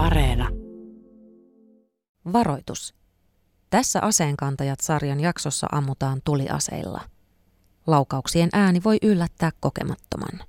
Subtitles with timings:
[0.00, 0.48] Areena.
[2.32, 2.94] Varoitus.
[3.70, 7.00] Tässä Aseenkantajat-sarjan jaksossa ammutaan tuliaseilla.
[7.86, 10.40] Laukauksien ääni voi yllättää kokemattoman.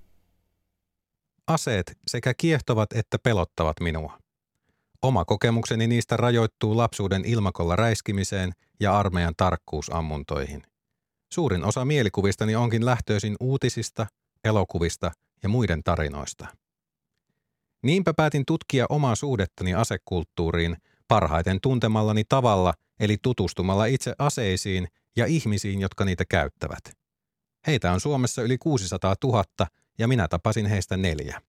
[1.48, 4.18] Aseet sekä kiehtovat että pelottavat minua.
[5.02, 10.64] Oma kokemukseni niistä rajoittuu lapsuuden ilmakolla räiskimiseen ja armeijan tarkkuusammuntoihin.
[11.34, 14.08] Suurin osa mielikuvistani onkin lähtöisin uutisista,
[14.44, 15.12] elokuvista
[15.44, 16.61] ja muiden tarinoista.
[17.84, 25.82] Niinpä päätin tutkia omaa suhdettani asekulttuuriin parhaiten tuntemallani tavalla, eli tutustumalla itse aseisiin ja ihmisiin,
[25.82, 26.82] jotka niitä käyttävät.
[27.68, 29.44] Heitä on Suomessa yli 600 000
[30.00, 31.42] ja minä tapasin heistä neljä.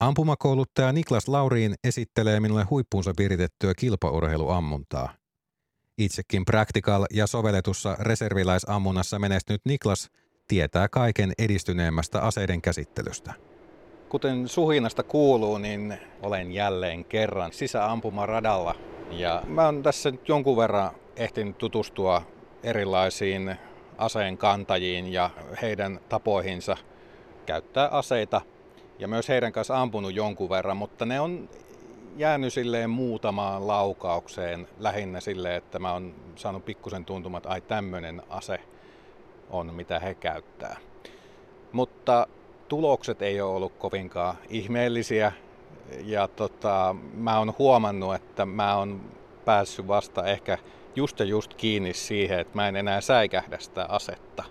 [0.00, 5.14] Ampumakouluttaja Niklas Lauriin esittelee minulle huippuunsa viritettyä kilpaurheiluammuntaa.
[5.98, 10.10] Itsekin practical ja sovelletussa reserviläisammunnassa menestynyt Niklas
[10.48, 13.34] tietää kaiken edistyneemmästä aseiden käsittelystä.
[14.08, 18.74] Kuten suhinasta kuuluu, niin olen jälleen kerran sisäampumaradalla.
[19.10, 22.22] Ja mä oon tässä nyt jonkun verran ehtinyt tutustua
[22.62, 23.56] erilaisiin
[23.98, 25.30] aseen kantajiin ja
[25.62, 26.76] heidän tapoihinsa
[27.46, 28.40] käyttää aseita.
[28.98, 31.48] Ja myös heidän kanssa ampunut jonkun verran, mutta ne on
[32.16, 38.58] jäänyt silleen muutamaan laukaukseen lähinnä silleen, että mä oon saanut pikkusen tuntumat, ai tämmönen ase
[39.50, 40.76] on mitä he käyttää.
[41.72, 42.26] Mutta
[42.74, 45.32] tulokset ei ole ollut kovinkaan ihmeellisiä
[46.04, 49.00] ja tota, mä oon huomannut, että mä oon
[49.44, 50.58] päässyt vasta ehkä
[50.96, 54.44] just ja just kiinni siihen, että mä en enää säikähdä sitä asetta.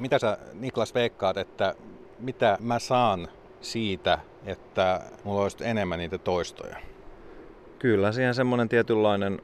[0.00, 1.74] Mitä sä Niklas veikkaat, että
[2.18, 3.28] mitä mä saan
[3.60, 6.76] siitä, että mulla olisi enemmän niitä toistoja?
[7.78, 9.42] Kyllä siihen semmoinen tietynlainen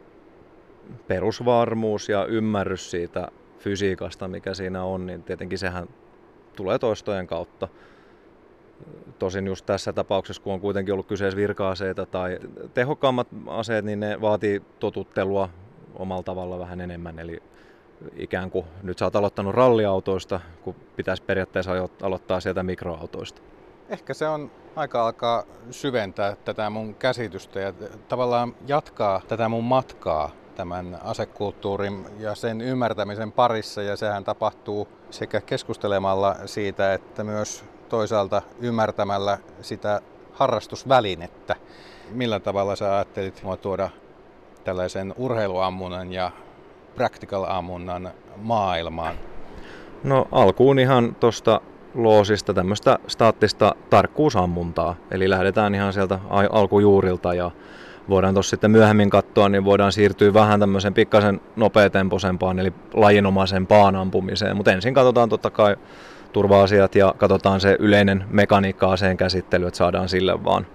[1.06, 3.28] perusvarmuus ja ymmärrys siitä
[3.58, 5.88] fysiikasta, mikä siinä on, niin tietenkin sehän
[6.56, 7.68] tulee toistojen kautta.
[9.18, 12.38] Tosin just tässä tapauksessa, kun on kuitenkin ollut kyseessä virka-aseita tai
[12.74, 15.48] tehokkaammat aseet, niin ne vaatii totuttelua
[15.94, 17.18] omalla tavalla vähän enemmän.
[17.18, 17.42] Eli
[18.16, 21.72] ikään kuin nyt sä oot aloittanut ralliautoista, kun pitäisi periaatteessa
[22.02, 23.42] aloittaa sieltä mikroautoista.
[23.88, 27.72] Ehkä se on aika alkaa syventää tätä mun käsitystä ja
[28.08, 35.40] tavallaan jatkaa tätä mun matkaa tämän asekulttuurin ja sen ymmärtämisen parissa ja sehän tapahtuu sekä
[35.40, 40.00] keskustelemalla siitä että myös toisaalta ymmärtämällä sitä
[40.32, 41.56] harrastusvälinettä.
[42.10, 43.90] Millä tavalla sä ajattelit mua tuoda
[44.64, 46.30] tällaisen urheiluammunnan ja
[46.94, 49.14] practical-ammunnan maailmaan?
[50.04, 51.60] No alkuun ihan tuosta
[51.94, 54.96] loosista tämmöistä staattista tarkkuusammuntaa.
[55.10, 56.18] Eli lähdetään ihan sieltä
[56.52, 57.50] alkujuurilta ja
[58.08, 64.56] voidaan tuossa sitten myöhemmin katsoa, niin voidaan siirtyä vähän tämmöisen pikkasen nopeatempoisempaan, eli lajinomaisempaan ampumiseen.
[64.56, 65.76] Mutta ensin katsotaan totta kai
[66.34, 70.66] turva-asiat ja katsotaan se yleinen mekaniikka aseen käsittely, että saadaan sille vaan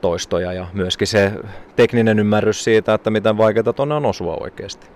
[0.00, 1.32] toistoja ja myöskin se
[1.76, 4.86] tekninen ymmärrys siitä, että miten vaikeaa tuonne on osua oikeasti.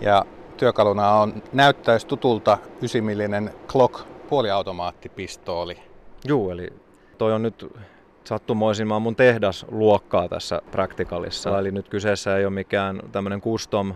[0.00, 0.24] Ja
[0.56, 5.76] työkaluna on, näyttäisi tutulta 9 Glock puoliautomaattipistooli.
[6.24, 6.72] Joo, eli
[7.18, 7.72] toi on nyt
[8.24, 11.58] sattumoisin mun tehdasluokkaa tässä Practicalissa.
[11.58, 13.94] Eli nyt kyseessä ei ole mikään tämmöinen custom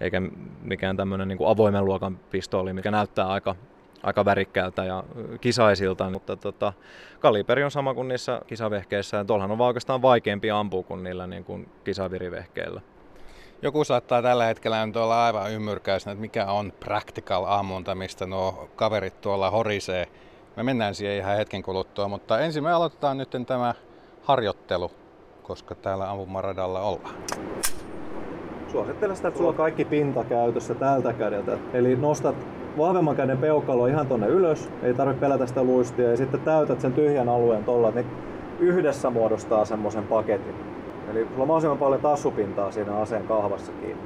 [0.00, 0.22] eikä
[0.62, 3.54] mikään tämmöinen niin avoimen luokan pistooli, mikä näyttää aika,
[4.04, 5.04] aika värikkäältä ja
[5.40, 6.72] kisaisilta, mutta tota,
[7.20, 11.44] kaliberi on sama kuin niissä kisavehkeissä ja tuollahan on oikeastaan vaikeampi ampua kuin niillä niin
[11.44, 12.80] kuin kisavirivehkeillä.
[13.62, 18.68] Joku saattaa tällä hetkellä nyt olla aivan ymmyrkäisenä, että mikä on practical ammunta, mistä nuo
[18.76, 20.08] kaverit tuolla horisee.
[20.56, 23.74] Me mennään siihen ihan hetken kuluttua, mutta ensin me aloitetaan nyt tämä
[24.22, 24.90] harjoittelu,
[25.42, 27.14] koska täällä ampumaradalla ollaan.
[28.72, 31.58] Suosittelen sitä, että sulla on kaikki pinta käytössä tältä kädeltä.
[31.72, 32.36] Eli nostat
[32.78, 36.92] vahvemman käden peukalo ihan tonne ylös, ei tarvitse pelätä sitä luistia, ja sitten täytät sen
[36.92, 38.06] tyhjän alueen tolla, niin
[38.58, 40.54] yhdessä muodostaa semmoisen paketin.
[41.10, 44.02] Eli sulla on mahdollisimman paljon tassupintaa siinä aseen kahvassa kiinni.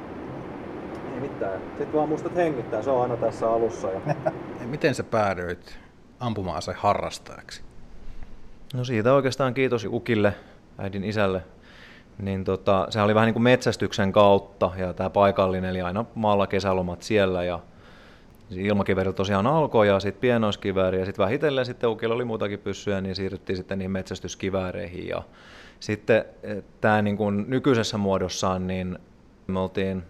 [1.15, 1.61] Ei mitään.
[1.67, 3.87] Sitten vaan muistat hengittää, se on aina tässä alussa.
[3.91, 4.01] Ja...
[4.65, 5.79] Miten sä päädyit
[6.19, 7.61] ampuma-ase harrastajaksi?
[8.73, 10.33] No siitä oikeastaan kiitos Ukille,
[10.77, 11.43] äidin isälle.
[12.21, 16.47] Niin tota, se oli vähän niin kuin metsästyksen kautta ja tämä paikallinen, eli aina maalla
[16.47, 17.59] kesälomat siellä ja
[18.51, 23.15] ilmakivääri tosiaan alkoi ja sitten pienoiskivääri ja sitten vähitellen sitten Ukilla oli muutakin pyssyjä, niin
[23.15, 25.23] siirryttiin sitten niihin metsästyskivääreihin ja
[25.79, 28.99] sitten eh, tämä niin kuin nykyisessä muodossaan, niin
[29.47, 30.03] me oltiin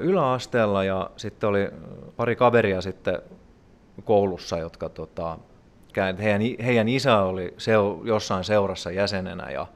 [0.00, 1.70] yläasteella ja sitten oli
[2.16, 3.18] pari kaveria sitten
[4.04, 5.38] koulussa, jotka tota,
[5.96, 9.66] heidän, heidän isä oli seu, jossain seurassa jäsenenä ja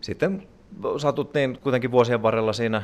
[0.00, 0.48] sitten
[0.98, 2.82] satuttiin kuitenkin vuosien varrella siinä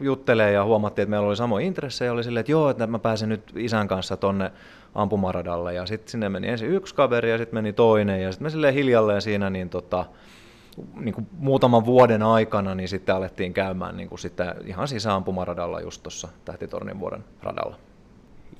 [0.00, 3.28] juttelee ja huomattiin, että meillä oli samoja intressejä, oli silleen, että joo, että mä pääsen
[3.28, 4.52] nyt isän kanssa tonne
[4.94, 8.50] ampumaradalle ja sitten sinne meni ensin yksi kaveri ja sitten meni toinen ja sitten me
[8.50, 10.04] silleen hiljalleen siinä niin tota,
[10.94, 16.02] niin kuin muutaman vuoden aikana niin sitten alettiin käymään niin kuin sitten ihan sisäampumaradalla just
[16.02, 17.76] tuossa Tähtitornin vuoden radalla.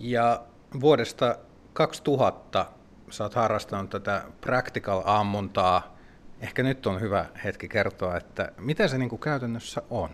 [0.00, 0.43] Ja
[0.81, 1.38] vuodesta
[1.73, 2.67] 2000
[3.11, 5.96] sä oot harrastanut tätä practical-ammuntaa.
[6.40, 10.11] Ehkä nyt on hyvä hetki kertoa, että mitä se niin kuin käytännössä on?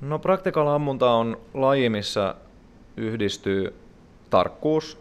[0.00, 2.34] No practical ammunta on laji, missä
[2.96, 3.74] yhdistyy
[4.30, 4.98] tarkkuus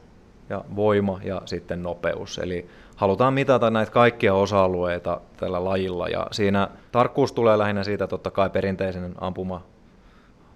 [0.49, 2.37] ja voima ja sitten nopeus.
[2.37, 8.31] Eli halutaan mitata näitä kaikkia osa-alueita tällä lajilla ja siinä tarkkuus tulee lähinnä siitä totta
[8.31, 9.61] kai perinteisen ampuma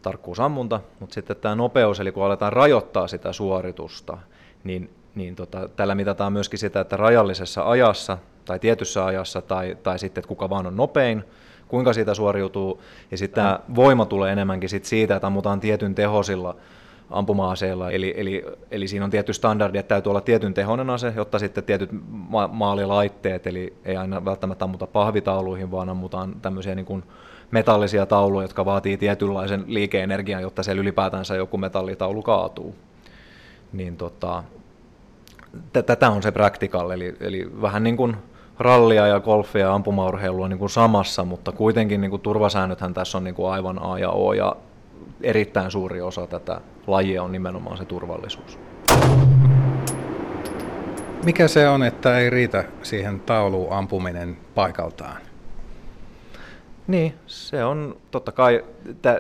[0.02, 4.18] tarkkuusammunta, mutta sitten tämä nopeus, eli kun aletaan rajoittaa sitä suoritusta,
[4.64, 10.00] niin, niin tota, tällä mitataan myöskin sitä, että rajallisessa ajassa tai tietyssä ajassa tai, tai
[10.00, 11.24] sitten, että kuka vaan on nopein,
[11.68, 12.82] kuinka siitä suoriutuu,
[13.12, 16.56] ja sitten tämä voima tulee enemmänkin sit siitä, että ammutaan tietyn tehosilla
[17.10, 21.40] ampuma-aseella, eli, eli, eli siinä on tietty standardi, että täytyy olla tietyn tehonen ase, jotta
[21.40, 27.04] sitten tietyt ma- maalilaitteet, eli ei aina välttämättä ammuta pahvitauluihin, vaan ammutaan tämmöisiä niin kuin
[27.52, 32.76] metallisia tauluja, jotka vaatii tietynlaisen liikeenergian, jotta siellä ylipäätänsä joku metallitaulu kaatuu.
[33.74, 34.44] Niin tota,
[35.86, 38.18] tätä on se practical, eli, eli vähän niin kuin
[38.60, 43.24] rallia ja golfia ja ampumaurheilua niin kuin samassa, mutta kuitenkin niin kuin turvasäännöthän tässä on
[43.24, 44.56] niin kuin aivan A ja O, ja
[45.22, 48.60] erittäin suuri osa tätä lajia on nimenomaan se turvallisuus.
[51.26, 55.18] Mikä se on, että ei riitä siihen tauluun ampuminen paikaltaan?
[56.88, 58.66] Niin, se on totta kai,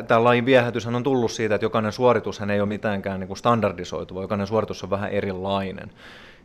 [0.07, 4.23] tämä lajin viehätyshän on tullut siitä, että jokainen suoritushan ei ole mitäänkään niin standardisoitu, vaan
[4.23, 5.91] jokainen suoritus on vähän erilainen.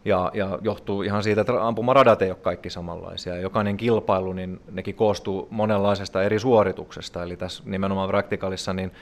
[0.05, 3.37] Ja, ja johtuu ihan siitä, että ampumaradat ei ole kaikki samanlaisia.
[3.37, 7.23] Jokainen kilpailu, niin nekin koostuu monenlaisesta eri suorituksesta.
[7.23, 8.93] Eli tässä nimenomaan praktikalissa, niin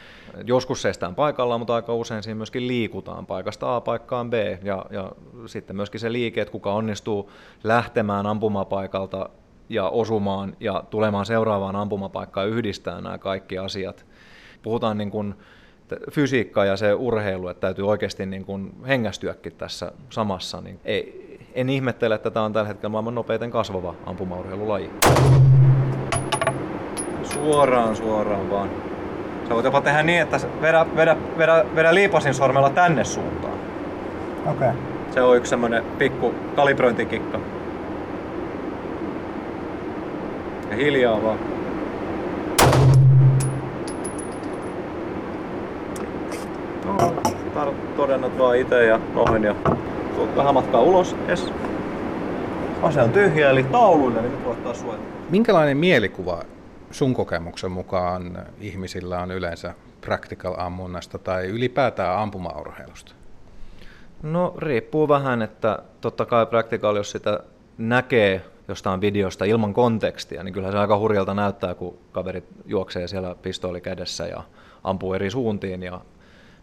[0.44, 4.34] joskus seistään paikallaan, mutta aika usein siinä myöskin liikutaan paikasta A paikkaan B.
[4.62, 5.12] Ja, ja
[5.46, 7.30] sitten myöskin se liike, että kuka onnistuu
[7.64, 9.28] lähtemään ampumapaikalta
[9.68, 14.06] ja osumaan ja tulemaan seuraavaan ampumapaikkaan yhdistää nämä kaikki asiat.
[14.62, 15.34] Puhutaan niin kuin
[16.10, 20.60] fysiikka ja se urheilu, että täytyy oikeasti niin kuin hengästyäkin tässä samassa.
[20.60, 24.90] Niin ei, en ihmettele, että tämä on tällä hetkellä maailman nopeiten kasvava ampumaurheilulaji.
[27.22, 28.70] Suoraan, suoraan vaan.
[29.48, 33.58] Sä voit jopa tehdä niin, että vedä, vedä, vedä, vedä liipasin sormella tänne suuntaan.
[34.46, 34.68] Okei.
[34.68, 34.72] Okay.
[35.10, 37.40] Se on yksi semmonen pikku kalibrointikikka.
[40.70, 41.38] Ja hiljaa vaan.
[46.84, 46.96] No,
[47.54, 49.54] tar- todennut vaan itse ja noin ja
[50.14, 51.16] tuot vähän matkaa ulos.
[51.28, 51.52] Yes.
[52.82, 55.02] Ase on tyhjä, eli tauluille, niin nyt voit taas suojata.
[55.30, 56.42] Minkälainen mielikuva
[56.90, 63.12] sun kokemuksen mukaan ihmisillä on yleensä practical ammunnasta tai ylipäätään ampumaurheilusta?
[64.22, 67.40] No riippuu vähän, että totta kai practical, jos sitä
[67.78, 73.36] näkee jostain videosta ilman kontekstia, niin kyllä se aika hurjalta näyttää, kun kaverit juoksee siellä
[73.42, 74.42] pistooli kädessä ja
[74.84, 76.00] ampuu eri suuntiin ja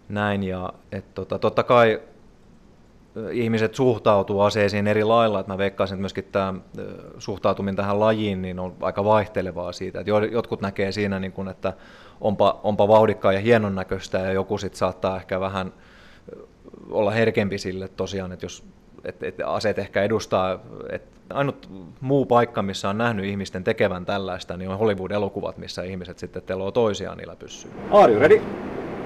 [0.09, 0.43] näin.
[0.43, 2.01] Ja, et tota, totta kai
[3.31, 6.53] ihmiset suhtautuu aseisiin eri lailla, että mä veikkaisin, että myöskin tämä
[7.17, 11.73] suhtautuminen tähän lajiin niin on aika vaihtelevaa siitä, että jotkut näkee siinä, niin kun, että
[12.21, 15.73] onpa, onpa vauhdikkaa ja hienon näköistä ja joku sitten saattaa ehkä vähän
[16.89, 18.63] olla herkempi sille tosiaan, että jos
[19.05, 20.59] että, että aseet ehkä edustaa,
[20.91, 21.69] että ainut
[22.01, 26.71] muu paikka, missä on nähnyt ihmisten tekevän tällaista, niin on Hollywood-elokuvat, missä ihmiset sitten teloo
[26.71, 27.81] toisiaan niillä pyssyillä.
[27.91, 28.41] Are you ready?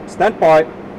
[0.07, 0.90] Stand by.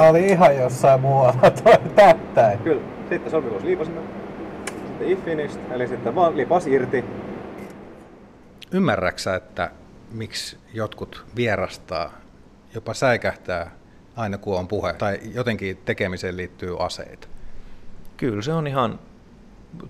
[0.00, 2.58] Mulla oli ihan jossain muualla toi tättäin.
[2.58, 2.82] Kyllä.
[3.08, 4.00] Sitten sormikous liipasimme.
[4.66, 7.04] Sitten if finished, eli sitten vaan lipas irti.
[8.72, 9.70] Ymmärräksä, että
[10.12, 12.12] miksi jotkut vierastaa,
[12.74, 13.70] jopa säikähtää
[14.16, 17.28] aina kun on puhe, tai jotenkin tekemiseen liittyy aseita?
[18.16, 18.98] Kyllä se on ihan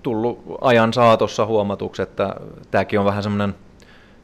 [0.02, 2.36] tullut ajan saatossa huomatuksi, että
[2.70, 3.54] tämäkin on vähän semmoinen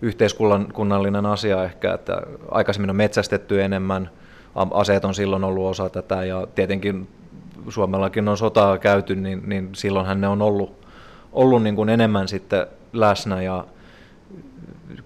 [0.02, 4.10] yhteiskunnallinen asia ehkä, että aikaisemmin on metsästetty enemmän,
[4.70, 7.08] aseet on silloin ollut osa tätä ja tietenkin
[7.68, 10.86] Suomellakin on sotaa käyty, niin, niin silloinhan ne on ollut,
[11.32, 13.64] ollut niin kuin enemmän sitten läsnä ja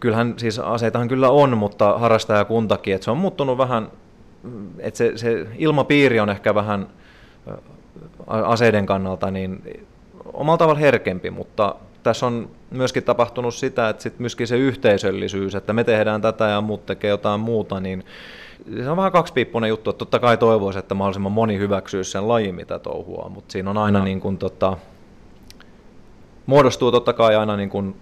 [0.00, 3.88] kyllähän siis aseitahan kyllä on, mutta harrastajakuntakin, että se on muuttunut vähän,
[4.78, 6.86] että se, se ilmapiiri on ehkä vähän
[8.26, 9.84] aseiden kannalta niin
[10.32, 15.72] omalla tavalla herkempi, mutta tässä on myöskin tapahtunut sitä, että sit myöskin se yhteisöllisyys, että
[15.72, 18.04] me tehdään tätä ja muut tekee jotain muuta, niin
[18.82, 22.54] se on vähän kaksipiippunen juttu, että totta kai toivoisi, että mahdollisimman moni hyväksyy sen lajin,
[22.54, 24.04] mitä touhua, mutta siinä on aina no.
[24.04, 24.76] niin kuin, tota,
[26.46, 27.96] muodostuu totta kai aina niin kuin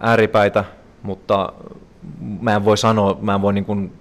[0.00, 0.64] ääripäitä,
[1.02, 1.52] mutta
[2.40, 3.92] mä en voi sanoa, mä en voi niin kuin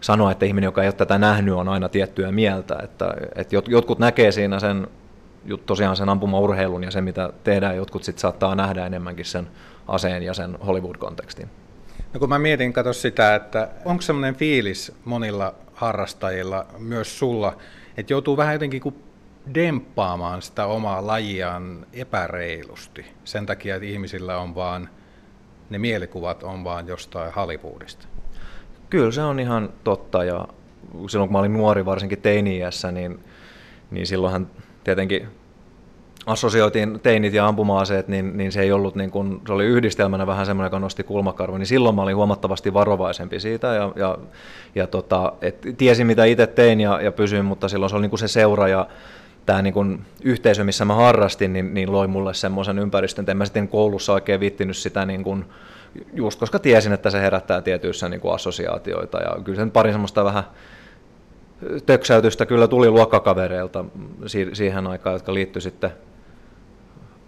[0.00, 2.78] sanoa, että ihminen, joka ei ole tätä nähnyt, on aina tiettyä mieltä.
[2.82, 4.86] Että, että jotkut näkee siinä sen,
[5.66, 9.46] tosiaan sen ampumaurheilun ja se, mitä tehdään, jotkut sitten saattaa nähdä enemmänkin sen
[9.88, 11.48] aseen ja sen Hollywood-kontekstin.
[12.14, 17.56] No kun mä mietin, katso sitä, että onko semmoinen fiilis monilla harrastajilla, myös sulla,
[17.96, 18.94] että joutuu vähän jotenkin kuin
[19.54, 24.88] demppaamaan sitä omaa lajiaan epäreilusti sen takia, että ihmisillä on vaan,
[25.70, 28.06] ne mielikuvat on vaan jostain Hollywoodista.
[28.90, 30.48] Kyllä se on ihan totta ja
[31.08, 33.24] silloin kun mä olin nuori, varsinkin teini-iässä, niin,
[33.90, 34.50] niin silloinhan
[34.84, 35.28] tietenkin
[36.26, 40.46] assosioitiin teinit ja ampuma-aseet, niin, niin se ei ollut niin kuin, se oli yhdistelmänä vähän
[40.46, 44.18] semmoinen, joka nosti kulmakarvo, niin silloin mä olin huomattavasti varovaisempi siitä ja, ja,
[44.74, 48.18] ja tota, et tiesin mitä itse tein ja, ja pysyin, mutta silloin se oli niin
[48.18, 48.86] se seura ja
[49.46, 53.44] tämä niin yhteisö, missä mä harrastin, niin, niin loi mulle semmoisen ympäristön, että en mä
[53.44, 55.44] sitten koulussa oikein viittinyt sitä niin kuin,
[56.12, 59.18] just koska tiesin, että se herättää tietyissä niin kuin assosiaatioita.
[59.18, 60.44] Ja kyllä sen pari semmoista vähän
[61.86, 63.84] töksäytystä kyllä tuli luokkakavereilta
[64.52, 65.90] siihen aikaan, jotka liittyi sitten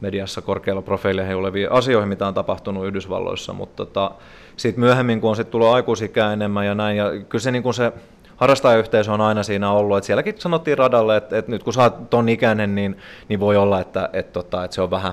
[0.01, 4.11] mediassa korkealla profiileihin oleviin asioihin, mitä on tapahtunut Yhdysvalloissa, mutta tota,
[4.57, 7.75] sitten myöhemmin, kun on sitten tullut aikuisikää enemmän ja näin, ja kyllä se, niin kuin
[7.75, 7.93] se
[8.37, 12.11] harrastajayhteisö on aina siinä ollut, että sielläkin sanottiin radalle, että, että nyt kun sä oot
[12.11, 12.97] ton ikäinen, niin,
[13.29, 15.13] niin voi olla, että, että, tota, että se on vähän,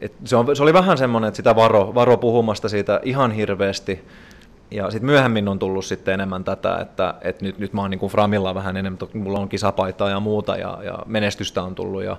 [0.00, 4.04] että se, on, se oli vähän semmoinen, että sitä varo, varo puhumasta siitä ihan hirveästi,
[4.70, 7.98] ja sitten myöhemmin on tullut sitten enemmän tätä, että, että nyt, nyt mä oon niin
[7.98, 12.16] kuin Framilla vähän enemmän, mulla on kisapaitaa ja muuta, ja, ja menestystä on tullut, ja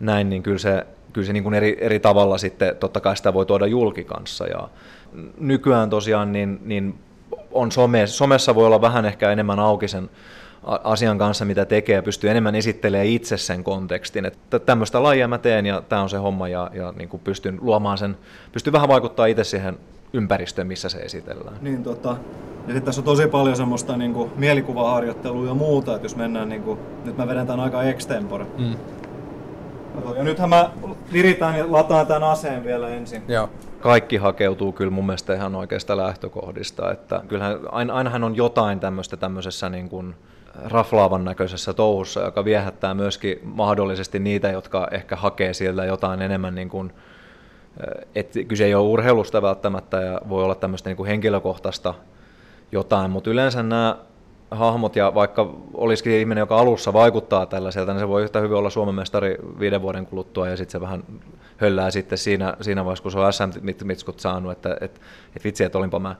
[0.00, 3.34] näin, niin kyllä se, kyllä se niin kuin eri, eri tavalla sitten totta kai sitä
[3.34, 4.46] voi tuoda julki kanssa.
[4.46, 4.68] Ja
[5.38, 6.98] nykyään tosiaan niin, niin
[7.52, 10.10] on some, somessa voi olla vähän ehkä enemmän auki sen
[10.64, 15.66] asian kanssa, mitä tekee, pystyy enemmän esittelemään itse sen kontekstin, että tämmöistä lajia mä teen
[15.66, 18.16] ja tämä on se homma ja, ja niin kuin pystyn luomaan sen,
[18.52, 19.78] pystyn vähän vaikuttaa itse siihen
[20.14, 21.56] ympäristöön, missä se esitellään.
[21.60, 22.08] Niin tota,
[22.66, 26.48] ja sitten tässä on tosi paljon semmoista niin kuin, mielikuvaharjoittelua ja muuta, että jos mennään,
[26.48, 28.46] niin kuin, nyt mä vedän tämän aika extempore.
[28.58, 28.76] Mm.
[30.16, 30.70] Ja nythän mä
[31.12, 33.22] viritään ja lataan tämän aseen vielä ensin.
[33.28, 33.50] Joo.
[33.80, 36.92] Kaikki hakeutuu kyllä mun mielestä ihan oikeasta lähtökohdista.
[36.92, 40.14] Että kyllähän ainahan on jotain tämmöistä tämmöisessä niin kuin
[40.64, 46.68] raflaavan näköisessä touhussa, joka viehättää myöskin mahdollisesti niitä, jotka ehkä hakee sieltä jotain enemmän niin
[46.68, 46.92] kuin,
[48.14, 51.94] että kyse ei ole urheilusta välttämättä ja voi olla tämmöistä niin henkilökohtaista
[52.72, 53.98] jotain, mutta yleensä nämä
[54.50, 58.70] hahmot, ja vaikka olisikin ihminen, joka alussa vaikuttaa tällaiselta, niin se voi yhtä hyvin olla
[58.70, 61.04] Suomen mestari viiden vuoden kuluttua, ja sitten se vähän
[61.56, 65.00] höllää sitten siinä, siinä vaiheessa, kun se on SM-mitskut saanut, että et,
[65.36, 66.16] et vitsi, että olinpa mä,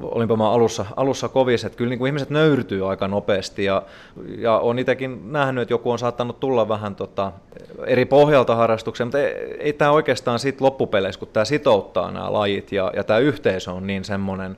[0.00, 3.82] olinpa mä alussa, alussa kovis, että kyllä niin kuin ihmiset nöyrtyy aika nopeasti, ja,
[4.38, 7.32] ja on itsekin nähnyt, että joku on saattanut tulla vähän tota,
[7.86, 12.72] eri pohjalta harrastukseen, mutta ei, ei tämä oikeastaan sit loppupeleissä, kun tämä sitouttaa nämä lajit,
[12.72, 14.56] ja, ja tämä yhteisö on niin semmoinen,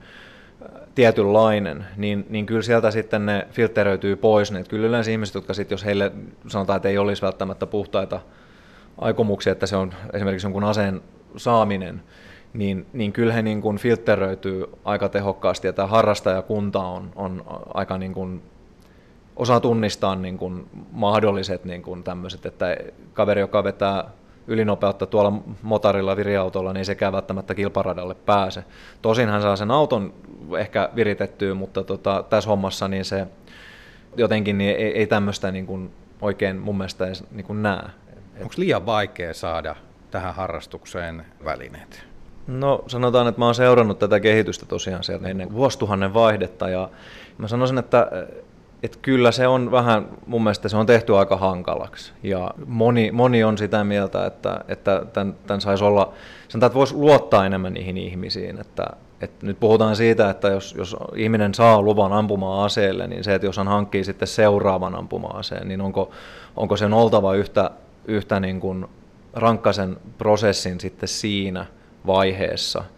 [0.95, 4.53] tietynlainen, niin, niin kyllä sieltä sitten ne filteröityy pois.
[4.53, 6.13] Niin, kyllä yleensä ihmiset, jotka sitten, jos heille
[6.49, 8.21] sanotaan, että ei olisi välttämättä puhtaita
[8.99, 11.01] aikomuksia, että se on esimerkiksi jonkun aseen
[11.37, 12.03] saaminen,
[12.53, 17.99] niin, niin kyllä he niin kuin filteröityy aika tehokkaasti, ja tämä harrastajakunta on, on aika
[17.99, 18.43] niin kuin,
[19.37, 22.77] osaa tunnistaa niin kuin mahdolliset niin kuin tämmöiset, että
[23.13, 24.05] kaveri, joka vetää
[24.47, 28.65] ylinopeutta tuolla motorilla, viriautolla, niin sekään välttämättä kilparadalle pääse.
[29.03, 30.15] Tosin hän saa sen auton
[30.59, 33.27] ehkä viritettyä, mutta tota, tässä hommassa niin se
[34.17, 35.91] jotenkin niin ei, ei tämmöistä niin kuin
[36.21, 37.91] oikein mun mielestä edes niin kuin näe.
[38.41, 39.77] Onko liian vaikea saada
[40.11, 42.10] tähän harrastukseen välineet?
[42.59, 46.89] No sanotaan, että mä oon seurannut tätä kehitystä tosiaan sieltä ennen vuosituhannen vaihdetta ja
[47.39, 48.11] mä sanoisin, että
[48.83, 52.13] että kyllä se on vähän, mun mielestä se on tehty aika hankalaksi.
[52.23, 56.13] Ja moni, moni on sitä mieltä, että, että tämän, tämän saisi olla,
[56.49, 58.61] sanotaan, että voisi luottaa enemmän niihin ihmisiin.
[58.61, 58.87] Että,
[59.21, 63.47] että nyt puhutaan siitä, että jos, jos ihminen saa luvan ampumaan aseelle, niin se, että
[63.47, 66.11] jos hän hankkii sitten seuraavan ampuma-aseen, niin onko,
[66.57, 67.71] onko sen oltava yhtä,
[68.05, 68.87] yhtä niin kuin
[69.33, 71.67] rankkaisen prosessin sitten siinä
[72.07, 72.85] vaiheessa–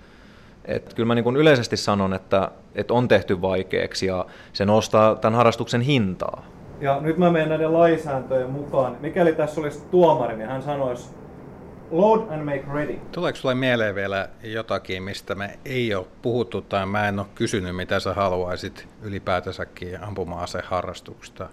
[0.64, 5.16] et kyllä mä niin kuin yleisesti sanon, että, että on tehty vaikeaksi ja se nostaa
[5.16, 6.44] tämän harrastuksen hintaa.
[6.80, 8.96] Ja nyt mä menen näiden laisääntöjen mukaan.
[9.00, 11.08] Mikäli tässä olisi tuomari, niin hän sanoisi
[11.90, 12.98] load and make ready.
[13.12, 17.76] Tuleeko sulle mieleen vielä jotakin, mistä me ei ole puhuttu tai mä en ole kysynyt,
[17.76, 21.48] mitä sä haluaisit ylipäätänsäkin ampuma-aseharrastuksesta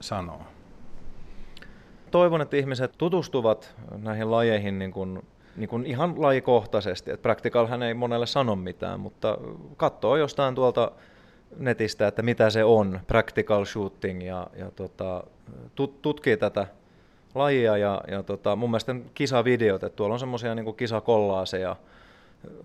[0.00, 0.44] sanoa?
[2.10, 5.22] Toivon, että ihmiset tutustuvat näihin lajeihin niin kuin
[5.56, 7.10] niin kuin ihan lajikohtaisesti.
[7.10, 9.38] Et Practicalhän ei monelle sano mitään, mutta
[9.76, 10.92] katsoo jostain tuolta
[11.56, 15.24] netistä, että mitä se on, practical shooting, ja, ja tota,
[15.74, 16.66] tut, tutkii tätä
[17.34, 21.76] lajia, ja, ja tota, mun mielestä kisavideot, että tuolla on semmoisia niin kisakollaaseja,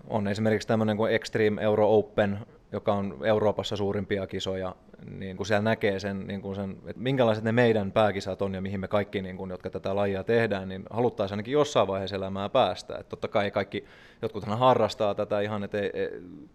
[0.08, 2.38] on esimerkiksi tämmöinen kuin Extreme Euro Open,
[2.72, 4.74] joka on Euroopassa suurimpia kisoja,
[5.18, 8.60] niin kun siellä näkee sen, niin kun sen että minkälaiset ne meidän pääkisat on ja
[8.60, 12.48] mihin me kaikki, niin kun, jotka tätä lajia tehdään, niin haluttaisiin ainakin jossain vaiheessa elämää
[12.48, 12.98] päästä.
[12.98, 13.84] Et totta kai kaikki,
[14.22, 15.92] jotkut harrastaa tätä ihan, että et,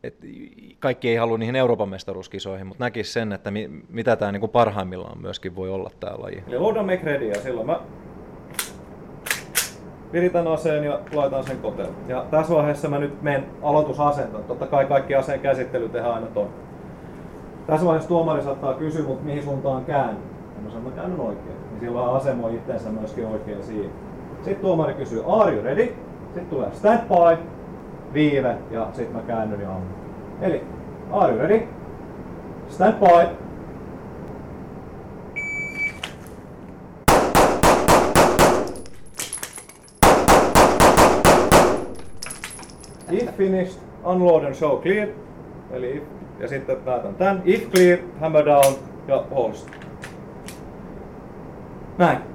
[0.03, 0.17] et,
[0.79, 5.21] kaikki ei halua niihin Euroopan mestaruuskisoihin, mutta näkisi sen, että mi, mitä tämä niin parhaimmillaan
[5.21, 6.43] myöskin voi olla tämä laji.
[6.47, 7.79] Eli load make ready ja silloin mä
[10.13, 11.89] viritän aseen ja laitan sen koteen.
[12.07, 14.43] Ja tässä vaiheessa mä nyt menen aloitusasentoon.
[14.43, 16.64] Totta kai kaikki aseen käsittely tehdään aina ton.
[17.67, 20.17] Tässä vaiheessa tuomari saattaa kysyä, mutta mihin suuntaan käyn.
[20.55, 21.55] Ja mä sanon, mä käännyn oikein.
[21.71, 23.89] Niin silloin asemoi itseensä myöskin oikein siinä.
[24.35, 25.93] Sitten tuomari kysyy, are you ready?
[26.23, 27.43] Sitten tulee stand by,
[28.13, 29.89] viive ja sitten mä käännyn ja ammun.
[30.41, 30.63] Eli,
[31.11, 31.67] are you ready?
[32.69, 33.35] Stand by,
[43.11, 45.07] If finished, unload and show clear.
[45.71, 46.03] Eli if,
[46.39, 47.41] ja sitten päätän tän.
[47.45, 48.75] If clear, hammer down
[49.07, 49.75] ja holster.
[51.97, 52.34] Näin.